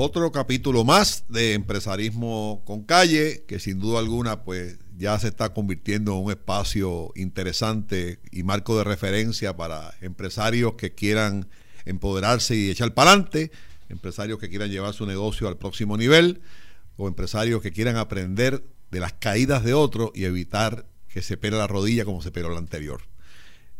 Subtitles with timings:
[0.00, 5.52] otro capítulo más de empresarismo con calle, que sin duda alguna pues ya se está
[5.52, 11.48] convirtiendo en un espacio interesante y marco de referencia para empresarios que quieran
[11.84, 13.50] empoderarse y echar para adelante,
[13.90, 16.40] empresarios que quieran llevar su negocio al próximo nivel
[16.96, 21.58] o empresarios que quieran aprender de las caídas de otros y evitar que se pere
[21.58, 23.02] la rodilla como se peró la anterior.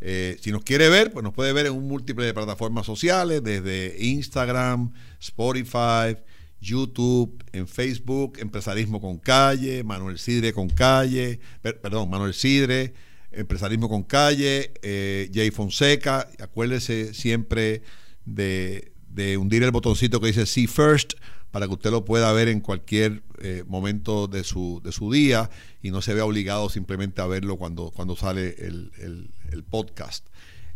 [0.01, 3.43] Eh, si nos quiere ver, pues nos puede ver en un múltiple de plataformas sociales,
[3.43, 6.17] desde Instagram, Spotify,
[6.61, 12.95] YouTube, en Facebook, Empresarismo con Calle, Manuel Sidre con Calle, perdón, Manuel Sidre,
[13.33, 16.29] Empresarismo con Calle, eh, Jay Fonseca.
[16.39, 17.83] Acuérdese siempre
[18.25, 21.15] de, de hundir el botoncito que dice See First
[21.51, 25.51] para que usted lo pueda ver en cualquier eh, momento de su, de su día
[25.83, 30.27] y no se vea obligado simplemente a verlo cuando, cuando sale el, podcast.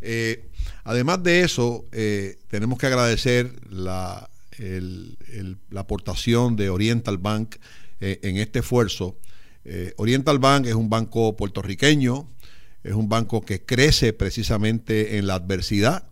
[0.00, 0.48] Eh,
[0.83, 4.28] además de eso, eh, tenemos que agradecer la,
[4.59, 7.56] la, aportación de Oriental Bank
[8.00, 9.16] en este esfuerzo.
[9.97, 12.28] Oriental Bank es un banco puertorriqueño,
[12.83, 16.06] es un banco que crece precisamente en la adversidad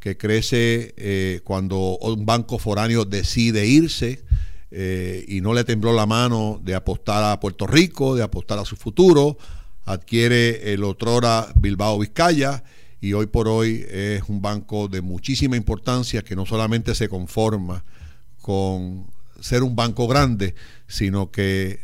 [0.00, 4.24] que crece eh, cuando un banco foráneo decide irse
[4.70, 8.64] eh, y no le tembló la mano de apostar a Puerto Rico, de apostar a
[8.64, 9.36] su futuro,
[9.84, 12.64] adquiere el otrora Bilbao Vizcaya
[13.00, 17.84] y hoy por hoy es un banco de muchísima importancia que no solamente se conforma
[18.40, 19.06] con
[19.40, 20.54] ser un banco grande,
[20.86, 21.78] sino que eh,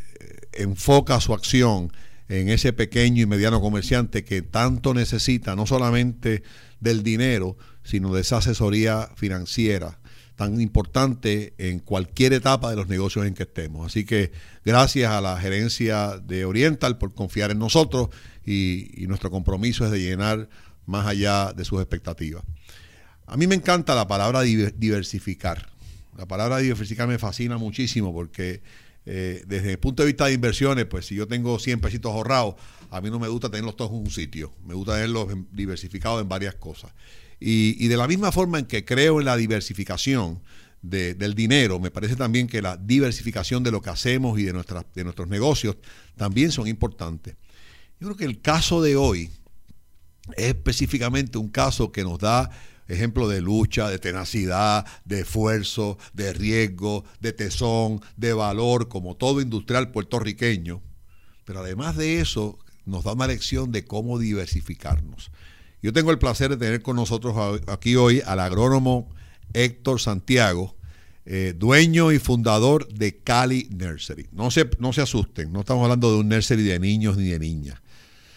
[0.53, 1.91] enfoca su acción
[2.29, 6.43] en ese pequeño y mediano comerciante que tanto necesita, no solamente
[6.79, 7.57] del dinero,
[7.87, 9.97] sino de esa asesoría financiera
[10.35, 13.87] tan importante en cualquier etapa de los negocios en que estemos.
[13.87, 14.31] Así que
[14.63, 18.09] gracias a la gerencia de Oriental por confiar en nosotros
[18.45, 20.49] y, nuestro compromiso es de llenar
[20.85, 22.43] más allá de sus expectativas.
[23.25, 25.69] A mí me encanta la palabra diversificar.
[26.17, 28.61] La palabra diversificar me fascina muchísimo porque
[29.05, 32.55] eh, desde el punto de vista de inversiones, pues si yo tengo 100 pesitos ahorrados,
[32.91, 36.29] a mí no me gusta tenerlos todos en un sitio, me gusta tenerlos diversificados en
[36.29, 36.91] varias cosas.
[37.39, 40.41] Y, de la misma forma en que creo en la diversificación
[40.81, 44.53] del dinero, me parece también que la diversificación de lo que hacemos y de,
[44.93, 45.75] de nuestros negocios
[46.15, 47.35] también son importantes.
[47.99, 49.29] Yo creo que el caso de hoy
[50.35, 52.49] es específicamente un caso que nos da
[52.87, 59.41] ejemplo de lucha, de tenacidad, de esfuerzo, de riesgo, de tesón, de valor, como todo
[59.41, 60.81] industrial puertorriqueño.
[61.45, 65.31] Pero además de eso, nos da una lección de cómo diversificarnos.
[65.81, 69.09] Yo tengo el placer de tener con nosotros aquí hoy al agrónomo
[69.53, 70.75] Héctor Santiago,
[71.25, 74.27] eh, dueño y fundador de Cali Nursery.
[74.31, 77.39] No se, no se asusten, no estamos hablando de un nursery de niños ni de
[77.39, 77.81] niñas.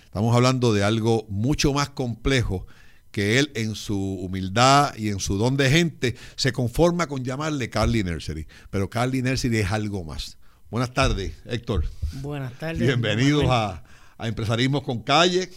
[0.04, 2.66] Estamos hablando de algo mucho más complejo
[3.10, 7.70] que él en su humildad y en su don de gente se conforma con llamarle
[7.70, 8.46] Carly Nursery.
[8.70, 10.36] Pero Carly Nursery es algo más.
[10.70, 11.84] Buenas tardes, Héctor.
[12.20, 12.80] Buenas tardes.
[12.80, 13.82] Bienvenidos a,
[14.18, 15.50] a Empresarismo con Calle.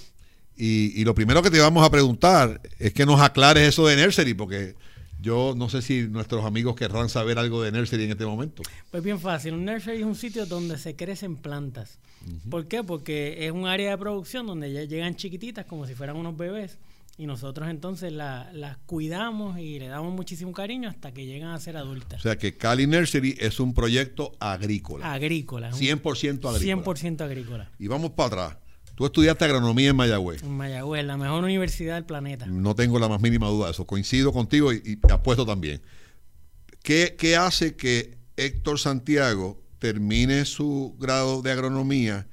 [0.55, 4.33] Y, lo primero que te vamos a preguntar es que nos aclares eso de nursery,
[4.33, 4.75] porque
[5.19, 8.61] yo no sé si nuestros amigos querrán saber algo de nursery en este momento.
[8.91, 11.99] Pues bien fácil, un nursery es un sitio donde se crecen plantas.
[12.49, 12.83] ¿Por qué?
[12.83, 16.77] Porque es un área de producción donde ya llegan chiquititas como si fueran unos bebés
[17.17, 21.77] y nosotros entonces las cuidamos y le damos muchísimo cariño hasta que llegan a ser
[21.77, 22.19] adultas.
[22.19, 25.13] O sea que Cali Nursery es un proyecto agrícola.
[25.13, 25.71] Agrícola.
[25.71, 26.59] 100% agrícola.
[26.59, 27.71] 100% agrícola.
[27.77, 28.62] Y vamos para atrás.
[28.95, 30.43] Tú estudiaste agronomía en Mayagüez.
[30.43, 32.45] En Mayagüez, la mejor universidad del planeta.
[32.45, 33.85] No tengo la más mínima duda de eso.
[33.85, 35.81] Coincido contigo y, apuesto también.
[36.83, 42.27] ¿Qué, ¿Qué, hace que Héctor Santiago termine su grado de agronomía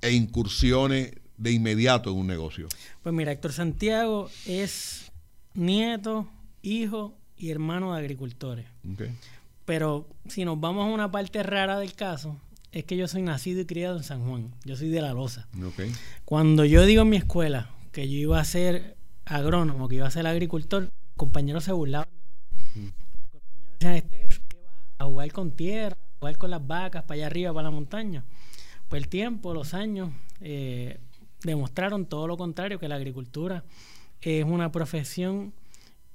[0.00, 2.68] e incursione de inmediato en un negocio?
[3.02, 5.12] Pues mira, Héctor Santiago es
[5.54, 6.26] nieto,
[6.62, 8.66] hijo y hermano de agricultores.
[9.64, 12.36] Pero si nos vamos a una parte rara del caso,
[12.72, 14.54] es que yo soy nacido y criado en San Juan.
[14.64, 15.46] Yo soy de La Loza.
[16.24, 18.96] Cuando yo digo en mi escuela que yo iba a ser
[19.26, 22.08] agrónomo, que iba a ser agricultor, compañeros se burlaban.
[22.74, 22.88] Mm.
[24.98, 28.24] A jugar con tierra, a jugar con las vacas, para allá arriba, para la montaña.
[28.88, 30.10] Pues el tiempo, los años,
[30.40, 30.98] eh,
[31.42, 33.64] demostraron todo lo contrario, que la agricultura
[34.20, 35.52] es una profesión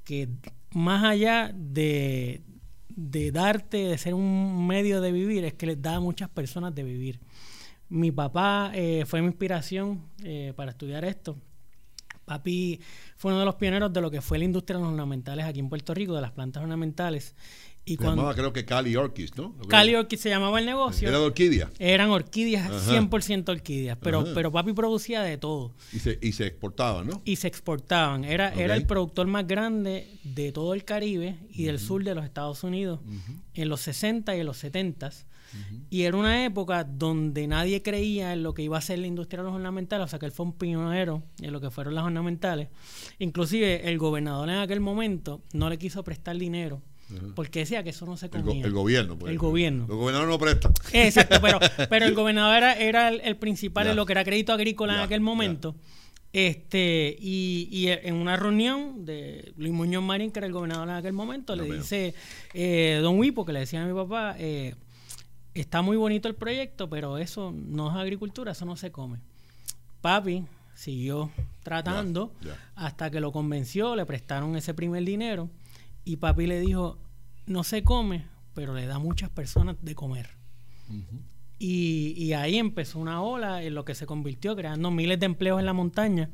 [0.04, 0.30] que
[0.72, 2.42] más allá de,
[2.98, 6.74] de darte, de ser un medio de vivir, es que les da a muchas personas
[6.74, 7.20] de vivir.
[7.90, 11.38] Mi papá eh, fue mi inspiración eh, para estudiar esto.
[12.26, 12.82] Papi
[13.16, 15.60] fue uno de los pioneros de lo que fue la industria de los ornamentales aquí
[15.60, 17.36] en Puerto Rico, de las plantas ornamentales.
[17.88, 19.56] Y se llamaba creo que Cali Orchis, ¿no?
[19.70, 21.08] Cali Orchis se llamaba el negocio.
[21.08, 21.72] ¿Era de orquídeas?
[21.80, 25.74] Eran orquídeas, 100% orquídeas, pero, pero papi producía de todo.
[25.94, 27.22] Y se, y se exportaban, ¿no?
[27.24, 28.26] Y se exportaban.
[28.26, 32.26] Era, era el productor más grande de todo el Caribe y del sur de los
[32.26, 33.00] Estados Unidos
[33.54, 35.10] en los 60 y en los 70.
[35.90, 39.44] Y era una época donde nadie creía en lo que iba a ser la industria
[39.44, 42.04] de los ornamentales, o sea que él fue un pionero en lo que fueron las
[42.04, 42.68] ornamentales.
[43.20, 46.82] Inclusive el gobernador en aquel momento no le quiso prestar dinero
[47.36, 48.66] porque decía que eso no se comía.
[48.66, 49.32] El, gobierno, pues.
[49.32, 49.86] El gobierno.
[49.88, 50.74] Los gobernadores no prestan.
[50.92, 51.60] Exacto, pero,
[51.90, 55.76] pero el gobernador era, el, principal en lo que era crédito agrícola en aquel momento.
[56.34, 60.96] Este, y, y, en una reunión de Luis Muñoz Marín, que era el gobernador en
[60.96, 62.14] aquel momento, le dice
[62.54, 64.76] eh, Don Wipo, que le decía a mi papá, eh,
[65.54, 69.20] está muy bonito el proyecto, pero eso no es agricultura, eso no se come.
[70.02, 70.44] Papi
[70.76, 71.32] siguió
[71.64, 72.34] tratando
[72.76, 75.50] hasta que lo convenció, le prestaron ese primer dinero
[76.08, 76.98] y papi le dijo,
[77.48, 80.30] no se come, pero le da a muchas personas de comer.
[81.60, 85.60] Y, y, ahí empezó una ola en lo que se convirtió, creando miles de empleos
[85.60, 86.30] en la montaña,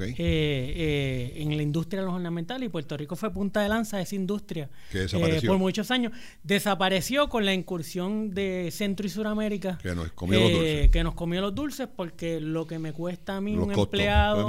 [0.00, 2.66] eh, eh, en la industria de los ornamentales.
[2.66, 6.12] Y Puerto Rico fue punta de lanza de esa industria eh, por muchos años.
[6.42, 10.90] Desapareció con la incursión de Centro y Suramérica, que nos comió los dulces.
[10.90, 14.48] Que nos comió los dulces, porque lo que me cuesta a mí un empleado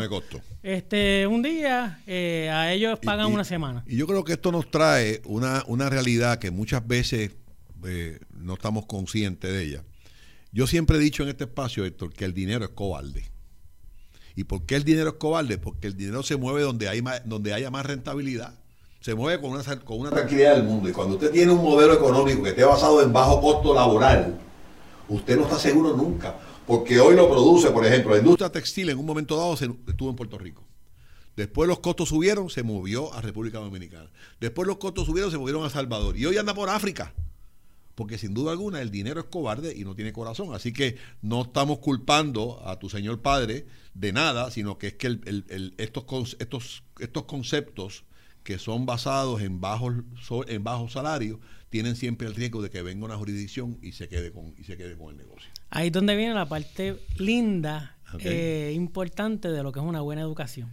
[0.63, 3.83] este un día, a ellos pagan una semana.
[3.86, 7.30] Y yo creo que esto nos trae una, una realidad que muchas veces
[8.33, 9.83] no estamos conscientes de ella
[10.56, 13.30] yo siempre he dicho en este espacio, Héctor, que el dinero es cobarde.
[14.38, 15.57] ¿Y por qué el dinero es cobarde?
[15.57, 18.57] Porque el dinero se mueve donde, hay donde haya más rentabilidad.
[19.02, 20.88] Se mueve con una, con una tranquilidad del mundo.
[20.88, 24.40] Y cuando usted tiene un modelo económico que esté basado en bajo costo laboral,
[25.10, 26.34] usted no está seguro nunca.
[26.66, 30.16] Porque hoy lo produce, por ejemplo, la industria textil en un momento dado estuvo en
[30.16, 30.63] Puerto Rico.
[31.36, 34.10] Después los costos subieron, se movió a República Dominicana.
[34.40, 36.16] Después los costos subieron, se movieron a Salvador.
[36.16, 37.13] Y hoy anda por África
[37.95, 40.53] porque sin duda alguna el dinero es cobarde y no tiene corazón.
[40.53, 45.19] Así que no estamos culpando a tu señor padre de nada, sino que es que
[45.77, 48.03] estos, estos, estos conceptos
[48.44, 49.95] que son basados en bajos,
[50.47, 51.39] en bajos salarios
[51.69, 54.77] tienen siempre el riesgo de que venga una jurisdicción y se quede con, y se
[54.77, 55.50] quede con el negocio.
[55.71, 60.21] Ahí es donde viene la parte linda, e importante de lo que es una buena
[60.21, 60.71] educación.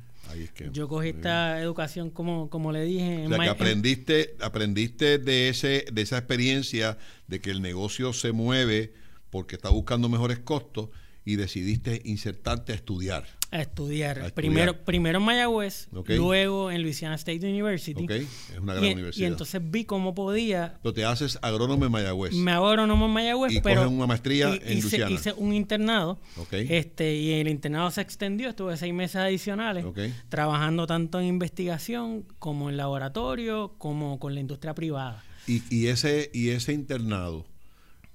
[0.72, 3.26] Yo cogí esta educación como, como le dije.
[3.26, 8.32] O sea, que aprendiste, aprendiste de, ese, de esa experiencia de que el negocio se
[8.32, 8.92] mueve
[9.30, 10.90] porque está buscando mejores costos
[11.24, 13.24] y decidiste insertarte a estudiar.
[13.52, 14.32] A estudiar.
[14.32, 18.06] Primero, primero en Mayagüez, luego en Louisiana State University.
[18.10, 19.28] Es una gran universidad.
[19.28, 20.78] Y entonces vi cómo podía.
[20.82, 22.32] Pero te haces agrónomo en Mayagüez.
[22.32, 23.90] Me hago agrónomo en Mayagüez, y pero.
[23.90, 25.04] una maestría en hice.
[25.10, 26.18] Hice un internado.
[26.50, 29.84] Este, y el internado se extendió, estuve seis meses adicionales.
[30.30, 35.22] Trabajando tanto en investigación como en laboratorio, como con la industria privada.
[35.46, 37.44] Y, y ese, y ese internado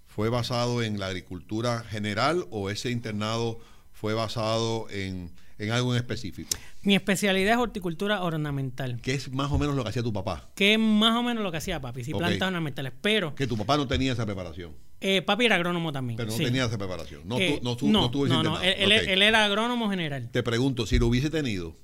[0.07, 3.59] fue basado en la agricultura general o ese internado
[3.99, 5.31] fue basado en,
[5.71, 6.49] algo en específico?
[6.83, 8.99] Mi especialidad es horticultura ornamental.
[9.01, 10.49] ¿Qué es más o menos lo que hacía tu papá?
[10.55, 13.33] Que es más o menos lo que hacía papi, sí, plantas ornamentales, pero...
[13.33, 14.73] Que tu papá no tenía esa preparación.
[15.01, 16.17] Eh, papi era agrónomo también.
[16.17, 17.21] Pero no tenía esa preparación.
[17.25, 20.29] No, eh, no, no, tuvo no, no, él, él, era agrónomo general.
[20.31, 21.75] Te pregunto, si lo hubiese tenido,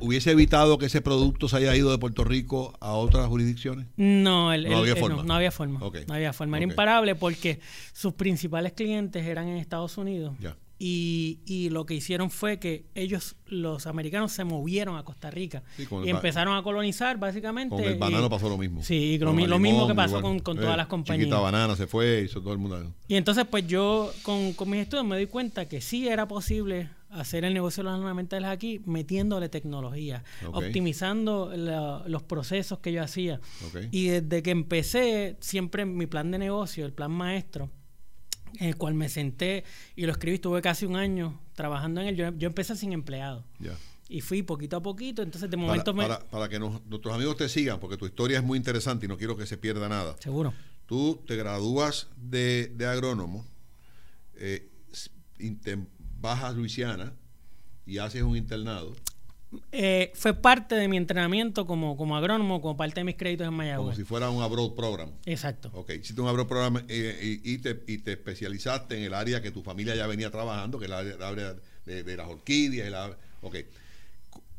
[0.00, 3.86] ¿Hubiese, evitado que ese producto se haya ido de Puerto Rico a otras jurisdicciones?
[3.96, 5.22] No, no, había forma.
[5.22, 5.80] no, había forma.
[5.80, 6.58] No había forma.
[6.58, 7.60] Era imparable porque
[7.92, 10.34] sus principales clientes eran en Estados Unidos.
[10.86, 15.62] Y, y, lo que hicieron fue que ellos, los americanos, se movieron a Costa Rica
[15.78, 17.74] y empezaron a colonizar, básicamente.
[17.74, 18.82] Con el banano pasó lo mismo.
[18.82, 21.24] Sí, lo, mismo que pasó con, con todas las compañías.
[21.24, 22.92] Chiquita banana se fue, hizo todo el mundo.
[23.08, 26.90] Y entonces, pues yo, con, con mis estudios, me di cuenta que sí era posible
[27.08, 31.50] hacer el negocio de los ornamentales aquí metiéndole tecnología, optimizando
[32.06, 33.40] los procesos que yo hacía.
[33.90, 37.70] Y desde que empecé, siempre mi plan de negocio, el plan maestro,
[38.58, 39.64] en el cual me senté
[39.96, 42.16] y lo escribí, estuve casi un año trabajando en él.
[42.16, 43.44] Yo, empecé sin empleado.
[44.08, 47.80] Y fui poquito a poquito, entonces de momento para, Para, que nuestros amigos te sigan,
[47.80, 50.14] porque tu historia es muy interesante y no quiero que se pierda nada.
[50.20, 50.52] Seguro.
[50.86, 53.46] Tú te gradúas de, agrónomo,
[54.36, 54.68] eh,
[56.20, 57.14] vas a Luisiana
[57.86, 58.94] y haces un internado.
[59.72, 63.54] Eh, fue parte de mi entrenamiento como, como agrónomo, como parte de mis créditos en
[63.54, 63.84] Mayagüez.
[63.84, 65.10] Como si fuera un abroad program.
[65.26, 65.70] Exacto.
[65.74, 69.50] Ok, hiciste un abroad program eh, y, te, y, te, especializaste en el área que
[69.50, 71.54] tu familia ya venía trabajando, que es la área,
[71.86, 72.90] de, las orquídeas.
[72.90, 73.56] La, ok.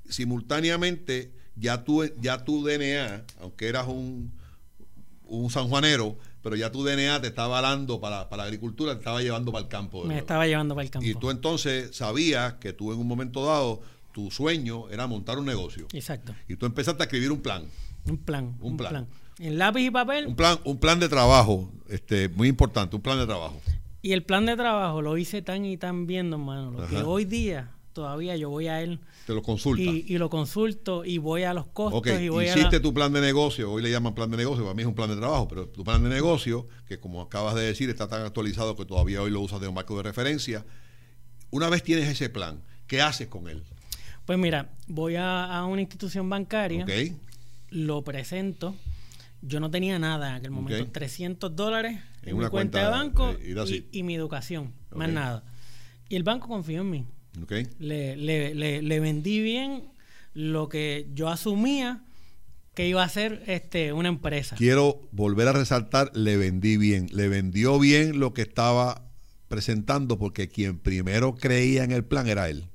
[0.10, 4.32] Simultáneamente, ya tu, ya tu DNA, aunque eras un,
[5.28, 9.52] un sanjuanero, pero ya tu DNA te estaba hablando para, la agricultura, te estaba llevando
[9.52, 10.04] para el campo.
[10.04, 11.08] Me estaba llevando para el campo.
[11.08, 13.82] Y tú entonces sabías que tú en un momento dado,
[14.16, 15.88] tu sueño era montar un negocio.
[15.92, 16.34] Exacto.
[16.48, 17.66] Y tú empezaste a escribir un plan.
[18.08, 18.56] Un plan.
[18.62, 19.08] Un, plan.
[19.40, 20.28] En lápiz y papel.
[20.28, 23.60] Un plan, un plan de trabajo, este, muy importante, un plan de trabajo.
[24.02, 27.26] Y el plan de trabajo lo hice tan y tan bien, hermano, lo que hoy
[27.26, 29.02] día todavía yo voy a él.
[29.28, 29.84] Te lo consulta.
[29.84, 33.70] Y, lo consulto y voy a los costos y voy Hiciste tu plan de negocio,
[33.70, 35.84] hoy le llaman plan de negocio, para mí es un plan de trabajo, pero tu
[35.84, 39.42] plan de negocio, que como acabas de decir, está tan actualizado que todavía hoy lo
[39.42, 40.66] usas de un marco de referencia.
[41.52, 43.64] Una vez tienes ese plan, ¿qué haces con él?
[44.26, 46.86] Pues mira, voy a, una institución bancaria,
[47.70, 48.76] lo presento.
[49.42, 53.36] Yo no tenía nada en aquel momento, 300 dólares en, una mi cuenta, de banco
[53.40, 55.44] eh, y, mi educación, más nada.
[56.10, 57.06] Y el banco confió en mí.
[57.80, 59.84] Le, le, le, vendí bien
[60.34, 62.02] lo que yo asumía
[62.74, 64.56] que iba a ser este, una empresa.
[64.56, 67.08] Quiero volver a resaltar, le vendí bien.
[67.12, 69.04] Le vendió bien lo que estaba
[69.48, 72.68] presentando porque quien primero creía en el plan era él.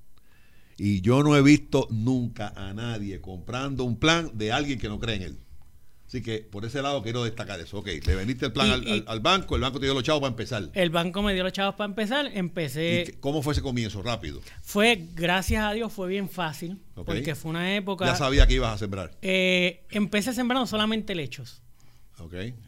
[0.82, 4.98] Y yo no he visto nunca a nadie comprando un plan de alguien que no
[4.98, 5.38] cree en él.
[6.06, 7.80] Así que por ese lado quiero destacar eso.
[7.80, 10.70] Ok, le vendiste el plan al, banco, el banco te dio los chavos para empezar.
[10.72, 13.14] El banco me dio los chavos para empezar, empecé...
[13.20, 14.02] ¿Cómo fue ese comienzo?
[14.02, 14.40] Rápido.
[14.62, 18.06] Fue, gracias a Dios, fue bien fácil, porque fue una época...
[18.06, 19.18] Ya sabía que ibas a sembrar.
[19.20, 21.62] Eh, empecé sembrando solamente lechos.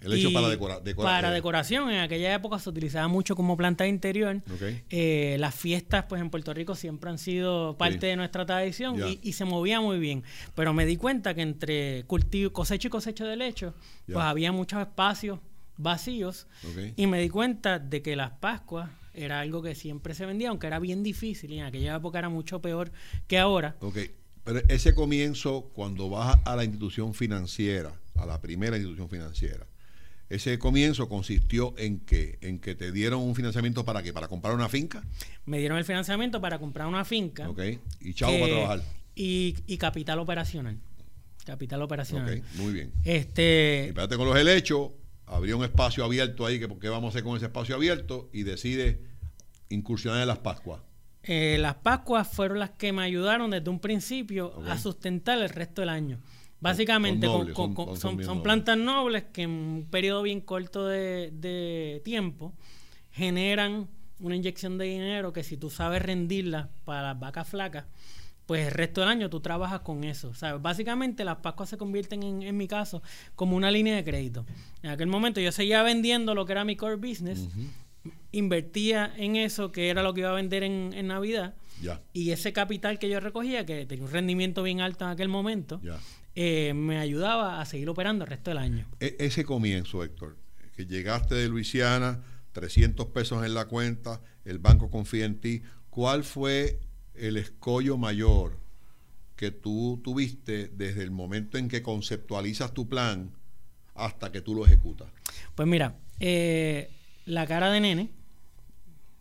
[0.03, 0.83] El hecho para decorar.
[0.97, 1.35] para eh.
[1.35, 4.43] decoración, en aquella época se utilizaba mucho como planta interior.
[4.91, 9.33] Eh, las fiestas, pues en Puerto Rico siempre han sido parte de nuestra tradición y,
[9.33, 10.25] se movía muy bien.
[10.55, 13.75] Pero me di cuenta que entre cultivo, cosecho y cosecho de lecho,
[14.07, 15.39] pues había muchos espacios
[15.77, 16.47] vacíos
[16.97, 20.67] y me di cuenta de que las Pascuas era algo que siempre se vendía, aunque
[20.67, 22.93] era bien difícil y en aquella época era mucho peor
[23.27, 23.77] que ahora.
[24.45, 29.67] Pero ese comienzo, cuando vas a la institución financiera, a la primera institución financiera.
[30.29, 34.55] Ese comienzo consistió en que, en que te dieron un financiamiento para qué, para comprar
[34.55, 35.05] una finca.
[35.45, 37.51] Me dieron el financiamiento para comprar una finca.
[37.51, 37.61] Ok.
[38.01, 38.83] Y chavo para trabajar.
[39.15, 40.79] Y, capital operacional.
[41.45, 42.39] Capital operacional.
[42.39, 42.93] Ok, muy bien.
[43.05, 43.83] Este.
[43.87, 44.93] Y espérate con los helechos,
[45.27, 48.45] abrió un espacio abierto ahí, que qué vamos a hacer con ese espacio abierto, y
[48.45, 49.03] decide
[49.69, 50.81] incursionar en las Pascuas.
[51.25, 55.83] Eh, las Pascuas fueron las que me ayudaron desde un principio a sustentar el resto
[55.83, 56.19] del año.
[56.61, 62.53] Básicamente son, plantas nobles que en un periodo bien corto de, tiempo
[63.11, 63.89] generan
[64.21, 67.85] una inyección de dinero que si tú sabes rendirla para las vacas flacas,
[68.47, 70.35] pues el resto del año tú trabajas con eso.
[70.35, 70.63] ¿sabes?
[70.63, 73.03] Básicamente las Pascuas se convierten en, en mi caso
[73.35, 74.47] como una línea de crédito.
[74.85, 77.49] En aquel momento yo seguía vendiendo lo que era mi core business,
[78.33, 81.55] invertía en eso que era lo que iba a vender en, en Navidad.
[82.13, 85.81] Y ese capital que yo recogía, que tenía un rendimiento bien alto en aquel momento,
[86.35, 88.87] eh, me ayudaba a seguir operando el resto del año.
[89.01, 90.37] E, ese comienzo, Héctor,
[90.77, 92.23] que llegaste de Luisiana,
[92.53, 96.81] 300 pesos en la cuenta, el banco confía en ti, ¿cuál fue
[97.15, 98.59] el escollo mayor
[99.37, 103.33] que tú tuviste desde el momento en que conceptualizas tu plan
[103.95, 105.09] hasta que tú lo ejecutas?
[105.55, 106.91] Pues mira, eh,
[107.27, 108.22] la cara de nene.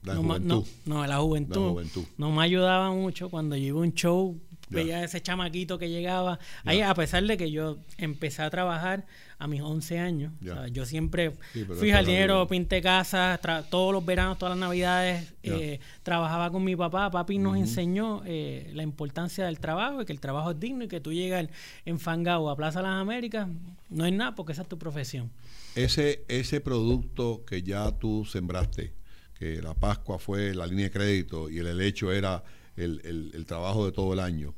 [0.03, 0.65] La juventud.
[0.85, 1.83] No, la juventud.
[2.17, 4.39] No me ayudaba mucho cuando yo iba a un show
[4.71, 6.39] veía ese chamaquito que llegaba.
[6.63, 9.05] Ahí, a pesar de que yo empecé a trabajar
[9.37, 10.33] a mis 11 años,
[10.71, 11.31] yo siempre
[11.77, 13.39] fui al dinero, pinté casas,
[13.69, 17.11] todos los veranos, todas las navidades, eh, trabajaba con mi papá.
[17.11, 20.87] Papi nos enseñó eh, la importancia del trabajo y que el trabajo es digno y
[20.87, 21.47] que tú llegas
[21.85, 23.47] en Fangao a Plaza Las Américas,
[23.89, 25.31] no es nada porque esa es tu profesión.
[25.75, 28.93] Ese, ese producto que ya tú sembraste,
[29.41, 32.43] que la Pascua fue la línea de crédito y el helecho era
[32.75, 33.01] el,
[33.33, 34.53] el, trabajo de todo el año.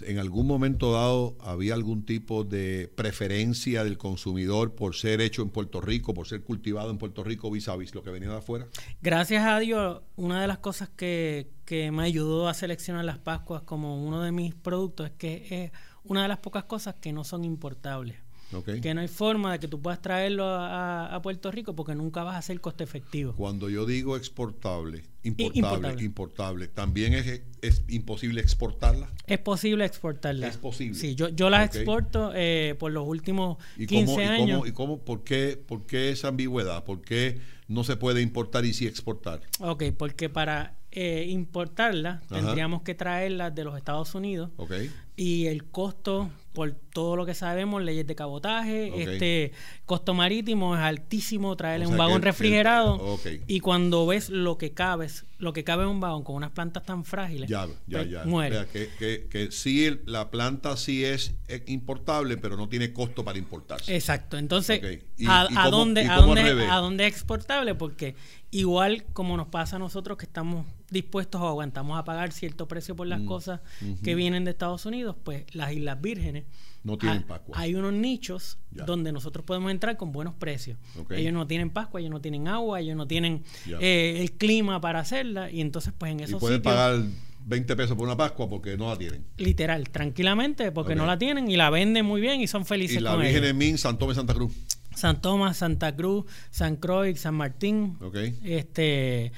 [0.00, 5.50] ¿En algún momento dado había algún tipo de preferencia del consumidor por ser hecho en
[5.50, 8.38] Puerto Rico, por ser cultivado en Puerto Rico vis a vis lo que venía de
[8.38, 8.66] afuera?
[9.02, 13.64] Gracias a Dios, una de las cosas que, que me ayudó a seleccionar las Pascuas
[13.64, 15.72] como uno de mis productos es que es
[16.04, 18.25] una de las pocas cosas que no son importables.
[18.80, 22.36] Que no hay forma de que tú puedas traerlo a, Puerto Rico porque nunca vas
[22.36, 23.34] a ser coste efectivo.
[23.34, 29.08] Cuando yo digo exportable, importable, importable, ¿también es, es, imposible exportarla?
[29.26, 30.46] Es posible exportarla.
[30.46, 30.98] Es posible.
[30.98, 34.68] Sí, yo, yo las exporto eh, por los últimos 15 años.
[34.68, 36.84] ¿Y, cómo, por, qué, por qué esa ambigüedad?
[36.84, 39.40] ¿Por qué no se puede importar y sí exportar?
[39.58, 44.50] Ok, porque para eh, importarla tendríamos que traerla de los Estados Unidos.
[44.56, 44.90] Okay.
[45.16, 49.52] Y el costo por todo lo que sabemos, leyes de cabotaje, este
[49.84, 55.52] costo marítimo es altísimo traerle un vagón refrigerado y cuando ves lo que cabes, lo
[55.52, 58.24] que cabe en un vagón con unas plantas tan frágiles, ya, ya, pues, ya.
[58.24, 58.66] muere.
[58.72, 61.34] que, que, que, sí la planta sí es
[61.66, 63.94] importable, pero no tiene costo para importarse.
[63.94, 64.38] Exacto.
[64.38, 64.80] Entonces,
[65.28, 67.74] a, dónde, a, dónde, ¿a dónde es exportable?
[67.74, 68.14] Porque
[68.50, 70.64] igual como nos pasa a nosotros que estamos
[70.96, 73.60] dispuestos o aguantamos a pagar cierto precio por las mm, cosas
[74.02, 76.44] que vienen de Estados Unidos, pues las Islas Vírgenes
[76.82, 77.58] no tienen Pascua.
[77.58, 80.78] Hay unos nichos donde nosotros podemos entrar con buenos precios.
[81.10, 83.42] Ellos no tienen Pascua, ellos no tienen agua, ellos no tienen
[83.80, 87.02] eh, el clima para hacerla y entonces pues en esos y pueden pagar
[87.44, 89.24] 20 pesos por una Pascua porque no la tienen.
[89.36, 93.00] Literal, tranquilamente porque no la tienen y la venden muy bien y son felices y
[93.00, 94.52] la Virgen Min, San Santa Cruz.
[94.96, 97.98] San Tomás, Santa Cruz, San Croix, San Martín.
[98.42, 99.32] Este,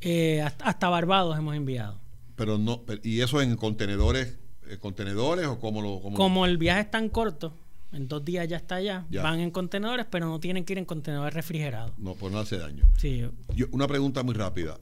[0.00, 2.00] eh, hasta, Barbados hemos enviado.
[2.34, 4.36] Pero no, y eso en contenedores,
[4.68, 7.56] eh, contenedores o como lo, como, el viaje es tan corto,
[7.92, 10.84] en dos días ya está allá, van en contenedores, pero no tienen que ir en
[10.84, 11.92] contenedores refrigerados.
[11.98, 12.84] No, pues no hace daño.
[12.98, 13.24] Sí.
[13.70, 14.78] una pregunta muy rápida.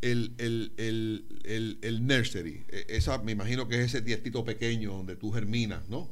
[0.00, 5.16] El, el, el, el, nursery, e, esa me imagino que es ese tiestito pequeño donde
[5.16, 6.08] tú germinas, ¿no?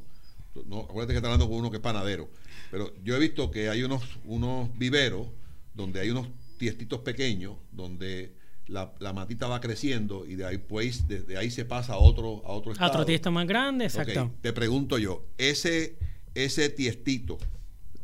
[0.65, 2.29] no acuérdate que estás hablando con uno que es panadero.
[2.71, 5.27] Pero yo he visto que hay unos, unos viveros
[5.73, 8.33] donde hay unos tiestitos pequeños donde
[8.67, 12.51] la, matita va creciendo y de ahí pues desde ahí se pasa a otro a
[12.51, 12.89] otro estado.
[12.89, 14.31] otro tiesto más grande, exacto.
[14.41, 15.97] Te pregunto yo, ese
[16.35, 17.37] ese tiestito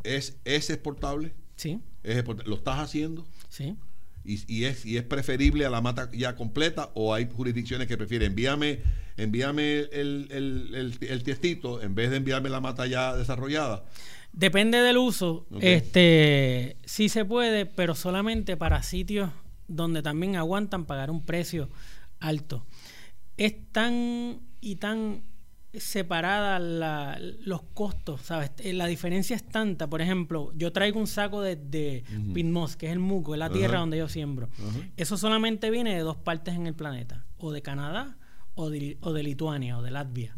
[0.04, 1.34] es es exportable?
[1.56, 1.80] Sí.
[2.46, 3.26] ¿Lo estás haciendo?
[3.50, 3.76] Sí.
[4.26, 7.98] Y, y, es, y es preferible a la mata ya completa o hay jurisdicciones que
[7.98, 8.80] prefieren envíame
[9.18, 13.84] envíame el, el, el tiestito en vez de enviarme la mata ya desarrollada
[14.34, 15.46] Depende del uso.
[15.62, 19.30] Este sí se puede, pero solamente para sitios
[19.68, 21.70] donde también aguantan pagar un precio
[22.20, 22.66] alto.
[23.38, 25.22] Es tan y tan
[25.74, 28.52] separada los costos, ¿sabes?
[28.60, 29.88] Eh, la diferencia es tanta.
[29.88, 32.04] Por ejemplo, yo traigo un saco de, de
[32.78, 34.50] que es el muco, es la tierra donde yo siembro.
[34.98, 38.18] Eso solamente viene de dos partes en el planeta, o de Canadá
[38.56, 40.36] o de, o de Lituania o de Latvia.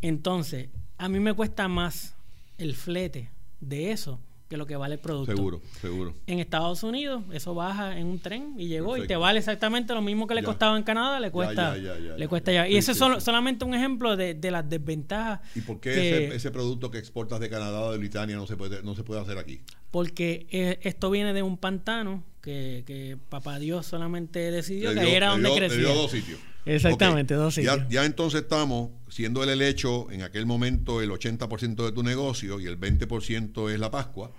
[0.00, 2.16] Entonces, a mí me cuesta más
[2.62, 4.20] el flete de eso
[4.52, 5.34] que lo que vale el producto.
[5.34, 6.14] Seguro, seguro.
[6.26, 10.02] En Estados Unidos, eso baja en un tren y llegó y te vale exactamente lo
[10.02, 12.68] mismo que le costaba en Canadá, le cuesta ya, le cuesta ya.
[12.68, 15.40] Y ese es solamente un ejemplo de, las desventajas.
[15.54, 18.82] ¿Y por qué ese, producto que exportas de Canadá o de Britania no se puede,
[18.82, 19.62] no se puede hacer aquí?
[19.90, 25.28] Porque eh, esto viene de un pantano que, que papá Dios solamente decidió que era
[25.28, 25.78] donde crecía.
[25.78, 26.38] Le dio dos sitios.
[26.64, 27.88] Exactamente, dos sitios.
[27.88, 32.66] Ya, entonces estamos, siendo el helecho en aquel momento el 80% de tu negocio y
[32.66, 34.30] el 20% es la Pascua,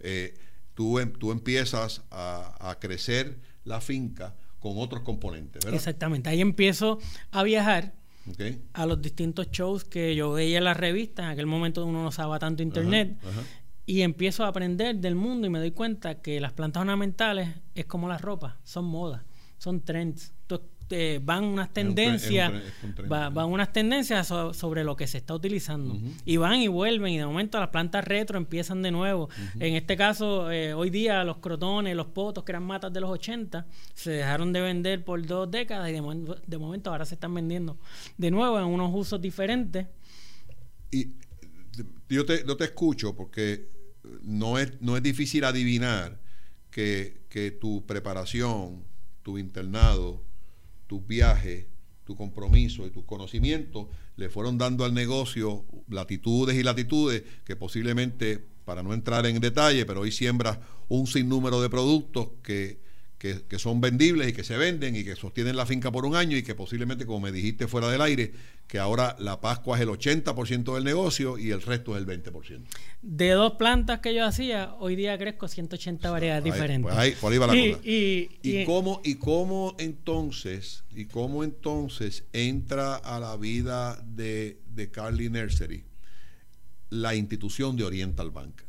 [0.00, 0.34] eh,
[0.74, 5.76] tú, em, tú empiezas a, crecer la finca con otros componentes, ¿verdad?
[5.76, 6.98] Exactamente, ahí empiezo
[7.30, 7.94] a viajar
[8.74, 12.08] a los distintos shows que yo veía en las revistas, en aquel momento uno no
[12.08, 13.16] usaba tanto internet,
[13.86, 17.86] y empiezo a aprender del mundo y me doy cuenta que las plantas ornamentales es
[17.86, 19.22] como la ropa, son modas,
[19.56, 20.34] son trends.
[21.22, 22.52] Van unas tendencias,
[23.08, 25.98] van unas tendencias sobre lo que se está utilizando.
[26.24, 29.28] Y van y vuelven, y de momento las plantas retro empiezan de nuevo.
[29.58, 33.10] En este caso, eh, hoy día los crotones, los potos, que eran matas de los
[33.10, 37.78] 80, se dejaron de vender por dos décadas y de, momento ahora se están vendiendo
[38.16, 39.86] de nuevo en unos usos diferentes.
[40.90, 41.12] Y
[42.08, 43.68] yo te, te escucho porque
[44.22, 46.20] no es, no es difícil adivinar
[46.70, 48.84] que, que tu preparación,
[49.22, 50.24] tu internado,
[50.88, 51.66] tus viajes,
[52.04, 58.44] tu compromiso y tus conocimientos le fueron dando al negocio latitudes y latitudes que posiblemente,
[58.64, 62.80] para no entrar en detalle, pero hoy siembras un sinnúmero de productos que
[63.18, 66.36] que, son vendibles y que se venden y que sostienen la finca por un año
[66.36, 68.32] y que posiblemente, como me dijiste fuera del aire,
[68.68, 72.62] que ahora la Pascua es el 80% del negocio y el resto es el 20%.
[73.02, 76.94] De dos plantas que yo hacía, hoy día crezco 180 variedades diferentes.
[76.94, 77.80] Pues por ahí va la cosa.
[77.82, 85.28] Y, cómo, ¿Y cómo entonces, y cómo entonces entra a la vida de, de Carly
[85.28, 85.84] Nursery
[86.90, 88.62] la institución de Oriental Bank?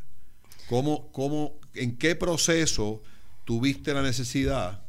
[0.68, 3.04] ¿Cómo, cómo, ¿En qué proceso
[3.50, 4.84] tuviste la necesidad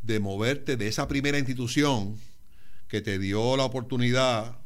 [0.00, 2.16] de moverte de esa primera institución
[2.88, 4.56] que te dio la oportunidad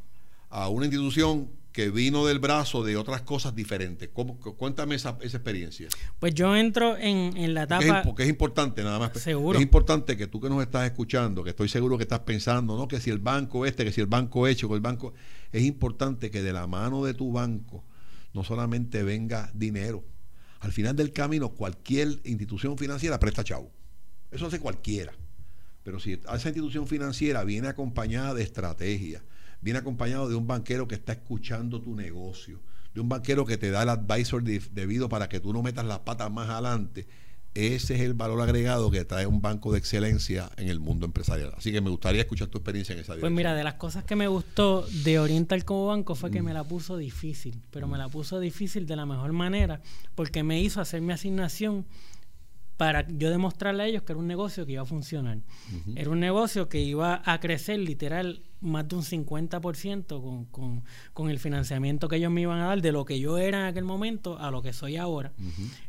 [0.51, 4.09] a una institución que vino del brazo de otras cosas diferentes.
[4.13, 5.89] ¿Cómo, cuéntame esa, experiencia.
[6.21, 8.05] Pues yo entro en, la etapa...
[8.05, 9.21] Porque es, importante, nada más.
[9.21, 9.59] Seguro.
[9.59, 12.87] Es importante que tú que nos estás escuchando, que estoy seguro que estás pensando, ¿no?
[12.87, 15.13] Que si el banco este, que si el banco hecho, que el banco...
[15.51, 17.83] Es importante que de la mano de tu banco
[18.33, 20.05] no solamente venga dinero,
[20.61, 23.71] al final del camino, cualquier institución financiera presta chavo.
[24.31, 25.13] Eso hace cualquiera.
[25.83, 29.23] Pero si esa institución financiera viene acompañada de estrategia,
[29.63, 32.61] viene acompañado de un banquero que está escuchando tu negocio,
[32.95, 36.01] de un banquero que te da el advisor debido para que tú no metas las
[36.01, 37.07] patas más adelante,
[37.55, 41.53] ese es el valor agregado que trae un banco de excelencia en el mundo empresarial.
[41.57, 43.33] Así que me gustaría escuchar tu experiencia en esa dirección.
[43.33, 46.45] Pues mira, de las cosas que me gustó de Oriental como banco fue que mm.
[46.45, 49.81] me la puso difícil, pero me la puso difícil de la mejor manera
[50.15, 51.87] porque me hizo hacer mi asignación
[52.77, 55.39] para yo demostrarle a ellos que era un negocio que iba a funcionar.
[55.97, 61.31] Era un negocio que iba a crecer literal más de un 50% con, con, con,
[61.31, 63.85] el financiamiento que ellos me iban a dar de lo que yo era en aquel
[63.85, 65.33] momento a lo que soy ahora.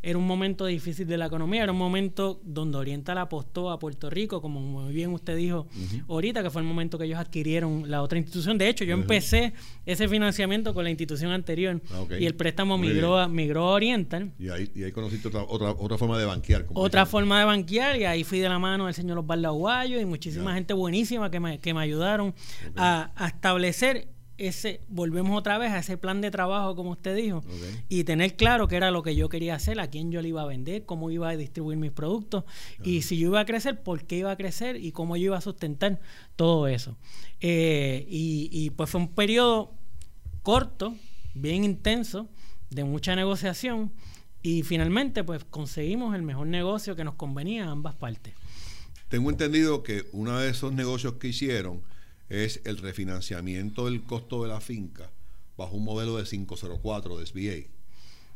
[0.02, 4.10] Era un momento difícil de la economía, era un momento donde Oriental apostó a Puerto
[4.10, 5.68] Rico, como muy bien usted dijo
[6.08, 8.58] ahorita, que fue el momento que ellos adquirieron la otra institución.
[8.58, 9.54] De hecho, yo empecé
[9.86, 14.32] ese financiamiento con la institución anterior ah, y el préstamo migró a, migró a Oriental.
[14.40, 16.66] Y ahí, y ahí conociste otra, otra, otra forma de banquear.
[16.74, 20.06] otra forma de banquear y ahí fui de la mano del señor Osvaldo Aguayo y
[20.06, 22.34] muchísima gente buenísima que me, que me ayudaron
[22.76, 27.44] a, establecer ese, volvemos otra vez a ese plan de trabajo, como usted dijo,
[27.90, 30.42] y tener claro qué era lo que yo quería hacer, a quién yo le iba
[30.42, 32.44] a vender, cómo iba a distribuir mis productos,
[32.84, 35.38] y si yo iba a crecer, por qué iba a crecer y cómo yo iba
[35.38, 36.00] a sustentar
[36.36, 36.98] todo eso.
[37.40, 39.74] Eh, y, y pues fue un periodo
[40.42, 40.96] corto,
[41.36, 42.28] bien intenso,
[42.72, 43.92] de mucha negociación,
[44.42, 48.34] y finalmente pues conseguimos el mejor negocio que nos convenía a ambas partes.
[49.10, 51.82] Tengo entendido que uno de esos negocios que hicieron
[52.32, 55.12] es el refinanciamiento del costo de la finca
[55.58, 57.70] bajo un modelo de 504 de SBA.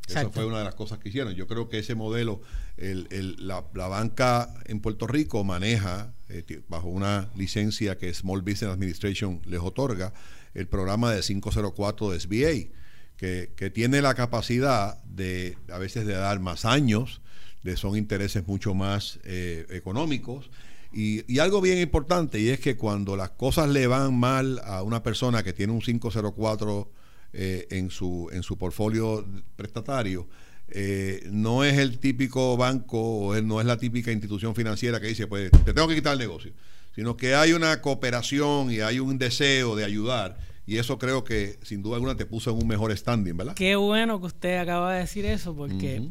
[0.08, 1.34] Esa fue una de las cosas que hicieron.
[1.34, 2.42] Yo creo que ese modelo,
[2.78, 9.62] la, banca en Puerto Rico maneja, eh, bajo una licencia que Small Business Administration les
[9.62, 10.14] otorga,
[10.54, 12.76] el programa de 504 de SBA,
[13.18, 17.22] que, que tiene la capacidad de, a veces, de dar más años,
[17.64, 20.52] de son intereses mucho más eh, económicos
[20.96, 25.04] y, algo bien importante, y es que cuando las cosas le van mal a una
[25.04, 26.92] persona que tiene un 504
[27.34, 29.26] eh, en, su, en su portfolio
[29.58, 30.30] prestatario,
[30.70, 35.28] eh, no es el típico banco o no es la típica institución financiera que dice,
[35.28, 36.54] pues te tengo que quitar el negocio,
[36.96, 40.38] sino que hay una cooperación y hay un deseo de ayudar.
[40.66, 43.54] Y eso creo que sin duda alguna te puso en un mejor standing, ¿verdad?
[43.54, 46.10] Qué bueno que usted acaba de decir eso, porque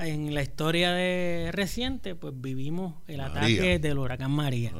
[0.00, 4.72] en la historia de reciente, pues vivimos el ataque del huracán María.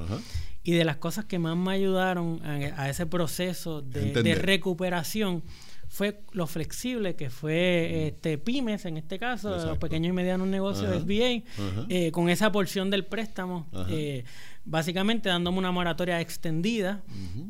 [0.62, 5.42] Y de las cosas que más me ayudaron a, ese proceso de, recuperación
[5.90, 10.88] fue lo flexible que fue este pymes en este caso los pequeños y medianos negocios
[10.88, 14.24] de SBA eh, con esa porción del préstamo eh,
[14.64, 17.02] básicamente dándome una moratoria extendida,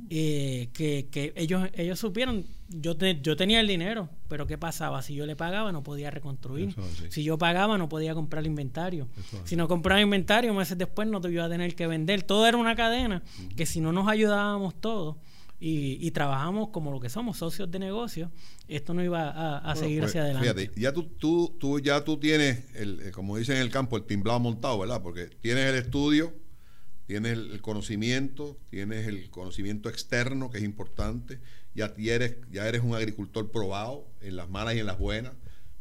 [0.08, 5.02] eh, que, ellos, ellos supieron, yo, yo tenía el dinero, pero ¿qué pasaba?
[5.02, 6.74] Si yo le pagaba no podía reconstruir,
[7.08, 9.08] si yo pagaba no podía comprar inventario,
[9.44, 12.56] si no compraba inventario meses después no te iba a tener que vender, todo era
[12.56, 13.22] una cadena
[13.56, 15.16] que si no nos ayudábamos todos,
[15.62, 18.32] y, trabajamos como lo que somos, socios de negocio,
[18.66, 20.54] esto no iba a, seguir pues, hacia adelante.
[20.54, 24.04] Fíjate, ya tú, tú, tú, ya tú tienes, el, como dicen en el campo, el
[24.04, 25.02] timblado montado, ¿verdad?
[25.02, 26.32] Porque tienes el estudio,
[27.06, 31.40] tienes el conocimiento, tienes el conocimiento externo que es importante,
[31.74, 35.32] ya eres, ya eres un agricultor probado en las malas y en las buenas,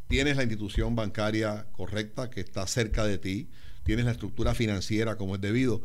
[0.07, 3.49] tienes la institución bancaria correcta que está cerca de ti,
[3.83, 5.81] tienes la estructura financiera como es debido.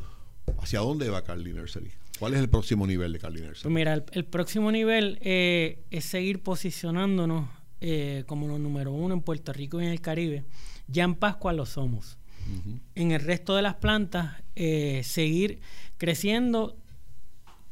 [0.59, 1.93] ¿Hacia dónde va Carly Nursery?
[2.19, 3.63] ¿Cuál es el próximo nivel de Nursery?
[3.63, 7.49] Pues mira, el, próximo nivel eh, es seguir posicionándonos
[7.81, 10.45] eh, como los número uno en Puerto Rico y en el Caribe.
[10.87, 12.19] Ya en Pascua lo somos
[12.95, 15.61] en el resto de las plantas eh, seguir
[15.97, 16.77] creciendo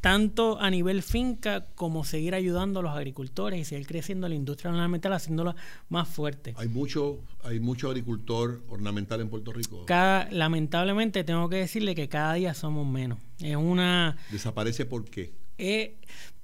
[0.02, 4.72] tanto a nivel finca como seguir ayudando a los agricultores y seguir creciendo la industria
[4.72, 5.54] ornamental haciéndola
[5.88, 6.54] más fuerte.
[6.56, 9.86] Hay mucho, hay mucho agricultor ornamental en Puerto Rico.
[9.86, 13.20] Cada, lamentablemente tengo que decirle que cada día somos menos.
[13.38, 15.34] Es una desaparece por qué.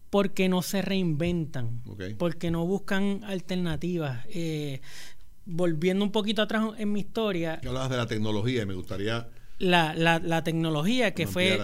[0.09, 1.83] porque no se reinventan,
[2.17, 4.25] porque no buscan alternativas.
[4.31, 4.81] Eh,
[5.47, 7.59] volviendo un poquito atrás en mi historia.
[7.61, 9.29] Que hablabas de la tecnología y me gustaría.
[9.59, 11.61] La, la, la tecnología que fue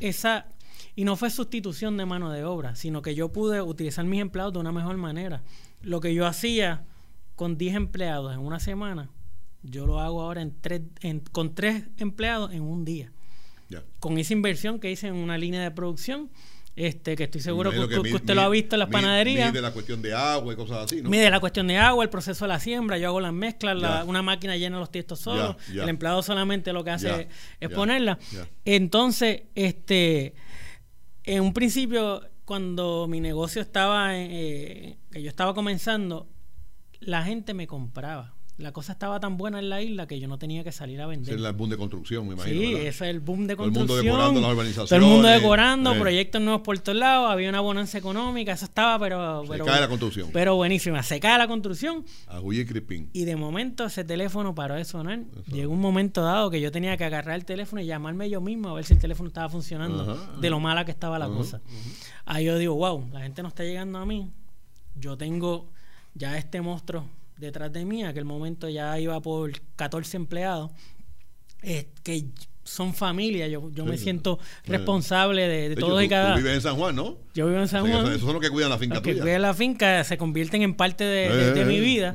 [0.00, 0.46] esa,
[0.96, 4.54] Y no fue sustitución de mano de obra, sino que yo pude utilizar mis empleados
[4.54, 5.42] de una mejor manera.
[5.82, 6.84] Lo que yo hacía
[7.36, 9.10] con 10 empleados en una semana,
[9.62, 13.12] yo lo hago ahora en tres, en, con 3 empleados en un día.
[14.00, 16.30] Con esa inversión que hice en una línea de producción
[16.76, 19.50] este, que estoy seguro que, usted lo ha visto en las panaderías.
[19.50, 21.08] Mide la cuestión de agua y cosas así, ¿no?
[21.08, 24.20] Mide la cuestión de agua, el proceso de la siembra, yo hago las mezclas, una
[24.20, 27.28] máquina llena los tiestos solos, el empleado solamente lo que hace
[27.60, 28.18] es ponerla.
[28.64, 30.34] Entonces, este,
[31.26, 36.28] en un principio, cuando mi negocio estaba, eh, que yo estaba comenzando,
[37.00, 40.38] la gente me compraba la cosa estaba tan buena en la isla que yo no
[40.38, 41.34] tenía que salir a vender.
[41.34, 42.58] Ese es el boom de construcción, me imagino.
[42.58, 43.86] Sí, ese es el boom de construcción.
[43.86, 44.88] Todo el mundo decorando las urbanizaciones.
[44.88, 46.00] Todo el mundo decorando, eh.
[46.00, 49.44] proyectos nuevos por todos lados, había una bonanza económica, eso estaba, pero.
[49.46, 50.30] Se cae la construcción.
[50.32, 52.04] Pero buenísima, se cae la construcción.
[52.28, 53.10] A y Crispín.
[53.12, 55.20] Y de momento ese teléfono paró de sonar.
[55.52, 58.70] Llegó un momento dado que yo tenía que agarrar el teléfono y llamarme yo mismo
[58.70, 61.60] a ver si el teléfono estaba funcionando, de lo mala que estaba la cosa.
[62.24, 64.30] Ahí yo digo, wow, la gente no está llegando a mí.
[64.94, 65.70] Yo tengo
[66.14, 67.06] ya este monstruo
[67.38, 68.00] detrás de mí.
[68.02, 70.70] En aquel momento ya iba por 14 empleados.
[71.62, 72.26] eh, que
[72.64, 73.46] son familia.
[73.48, 76.34] Yo, yo me siento responsable de, de todos y cada.
[76.34, 77.16] Tú vives en San Juan, ¿no?
[77.34, 78.06] Yo vivo en San Juan.
[78.08, 78.94] Eso, son los que cuidan la finca.
[78.96, 82.14] Los que cuidan la finca se convierten en parte de, de mi vida.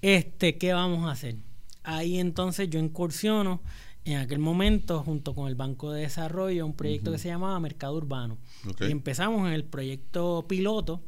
[0.00, 1.36] Este, ¿qué vamos a hacer?
[1.84, 3.60] Ahí entonces yo incursiono
[4.04, 7.94] en aquel momento, junto con el Banco de Desarrollo, un proyecto que se llamaba Mercado
[7.94, 8.38] Urbano.
[8.80, 11.02] Y empezamos en el proyecto piloto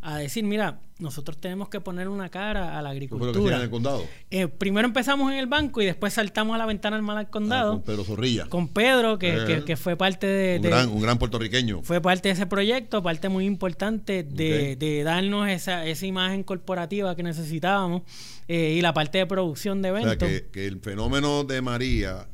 [0.00, 3.32] a decir, mira, nosotros tenemos que poner una cara a la agricultura.
[3.32, 4.04] ¿Qué fue lo que en el condado?
[4.30, 7.30] Eh, primero empezamos en el banco y después saltamos a la ventana al mal al
[7.30, 7.72] condado.
[7.72, 8.46] Ah, con Pedro Zorrilla.
[8.46, 11.82] Con Pedro, que, que, fue parte de un, gran, un, gran, puertorriqueño.
[11.82, 17.14] Fue parte de ese proyecto, parte muy importante de, de darnos esa, esa imagen corporativa
[17.14, 18.02] que necesitábamos
[18.48, 20.16] eh, y la parte de producción de eventos.
[20.16, 22.26] O sea, que, que el fenómeno de María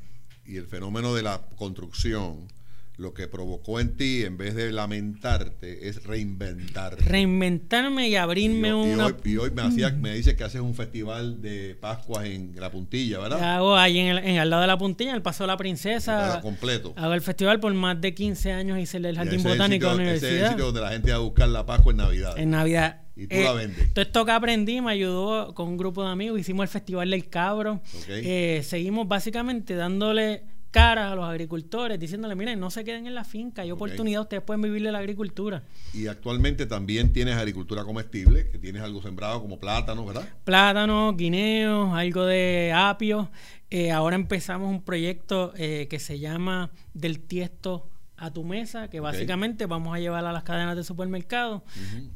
[0.46, 2.48] y el fenómeno de la construcción
[2.96, 7.02] lo que provocó en ti, en vez de lamentarte, es reinventarte.
[7.04, 9.16] Reinventarme y abrirme un una...
[9.24, 13.18] Y hoy, me, hacía, me dice que haces un festival de Pascuas en La Puntilla,
[13.18, 13.56] ¿verdad?
[13.56, 15.56] Hago ahí en, el, en al lado de La Puntilla, en el Paso de la
[15.56, 16.40] Princesa.
[16.40, 16.92] completo.
[16.96, 20.30] Hago el festival por más de 15 años, hice el Jardín Botánico de la Universidad.
[20.30, 22.38] Ese es el sitio donde la gente va a buscar la Pascua en Navidad.
[22.38, 23.00] En Navidad.
[23.16, 23.92] Y tú la eh, vendes.
[23.92, 26.38] Todo esto que aprendí me ayudó con un grupo de amigos.
[26.38, 27.80] Hicimos el Festival del Cabro.
[28.08, 33.22] Eh, seguimos básicamente dándole caras a los agricultores, diciéndole, miren, no se queden en la
[33.22, 35.62] finca, hay oportunidad, ustedes pueden vivir de la agricultura.
[35.92, 40.28] Y actualmente también tienes agricultura comestible, que tienes algo sembrado como plátano, ¿verdad?
[40.42, 43.30] Plátano, guineos, algo de apio.
[43.70, 47.88] Eh, ahora empezamos un proyecto eh, que se llama Del Tiesto
[48.24, 51.62] a tu mesa, que básicamente vamos a llevar a las cadenas de supermercado.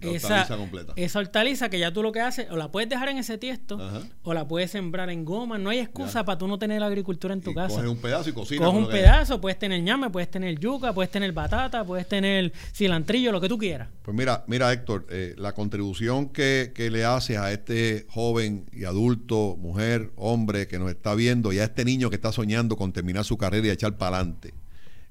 [0.01, 0.93] esa, hortaliza completa.
[0.97, 3.79] Esa hortaliza que ya tú lo que haces, o la puedes dejar en ese tiesto,
[4.23, 5.59] o la puedes sembrar en goma.
[5.59, 7.77] No hay excusa para tú no tener agricultura en tu casa.
[7.77, 8.67] Coges un pedazo y cocinas.
[8.67, 13.33] Coges un pedazo, puedes tener ñame, puedes tener yuca, puedes tener batata, puedes tener cilantrillo,
[13.33, 13.89] lo que tú quieras.
[14.03, 18.85] Pues mira, mira Héctor, eh, la contribución que, que le haces a este joven y
[18.85, 22.93] adulto, mujer, hombre que nos está viendo y a este niño que está soñando con
[22.93, 24.55] terminar su carrera y echar para adelante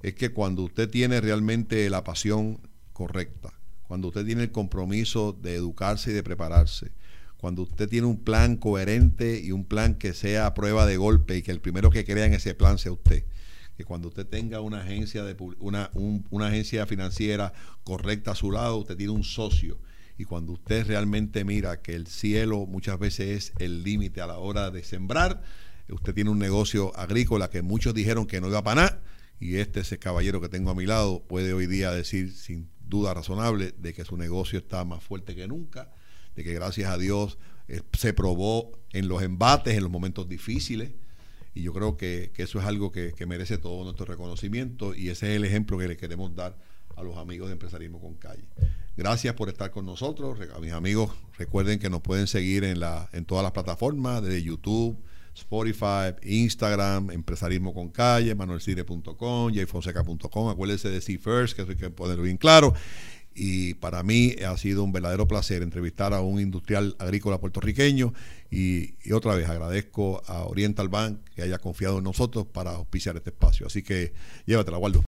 [0.01, 2.59] es que cuando usted tiene realmente la pasión
[2.93, 6.91] correcta, cuando usted tiene el compromiso de educarse y de prepararse,
[7.37, 11.37] cuando usted tiene un plan coherente y un plan que sea a prueba de golpe
[11.37, 13.25] y que el primero que crea en ese plan sea usted,
[13.75, 18.77] que cuando usted tenga una agencia de una, una agencia financiera correcta a su lado,
[18.77, 19.79] usted tiene un socio.
[20.17, 24.39] Y cuando usted realmente mira que el cielo muchas veces es el límite a la
[24.39, 25.43] hora de sembrar,
[25.89, 29.01] usted tiene un negocio agrícola que muchos dijeron que no iba para nada
[29.39, 33.13] y este, ese caballero que tengo a mi lado, puede hoy día decir sin duda
[33.13, 35.91] razonable de que su negocio está más fuerte que nunca,
[36.35, 40.91] de que gracias a Dios eh, se probó en los embates, en los momentos difíciles.
[41.53, 45.37] Y yo creo que, eso es algo que, merece todo nuestro reconocimiento y ese es
[45.37, 46.57] el ejemplo que le queremos dar
[46.95, 48.45] a los amigos de Empresarismo con Calle.
[48.95, 50.39] Gracias por estar con nosotros.
[50.55, 54.41] A mis amigos, recuerden que nos pueden seguir en, la, en todas las plataformas, desde
[54.41, 54.99] YouTube,
[55.39, 60.49] Spotify, Instagram, Empresarismo con Calle, manuelcire.com, jfonseca.com.
[60.49, 62.73] Acuérdense de See First, que eso hay que ponerlo bien claro.
[63.39, 68.13] Y para mí ha sido un verdadero placer entrevistar a un industrial agrícola puertorriqueño.
[68.49, 73.29] Y, otra vez agradezco a Oriental Bank que haya confiado en nosotros para auspiciar este
[73.29, 73.67] espacio.
[73.67, 74.11] Así que
[74.47, 75.03] llévatela, Waldo.